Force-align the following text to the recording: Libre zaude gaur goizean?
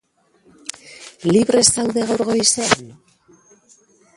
Libre 1.33 1.61
zaude 1.75 2.07
gaur 2.13 2.25
goizean? 2.31 2.91